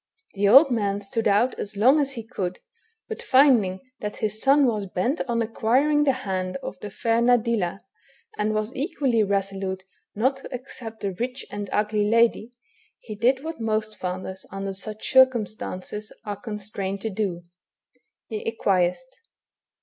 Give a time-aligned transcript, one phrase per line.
[0.33, 2.57] The old man stood out as long as he could,
[3.07, 7.81] hut finding that his son was hent on acquiring the hand of the fair Nadilla,
[8.35, 9.83] and was equally resolute
[10.15, 12.51] not to accept the rich and ugly lady,
[12.97, 17.43] he did what most fathers, under such circumstances, are constrained to do,
[18.27, 19.19] he acquiesced.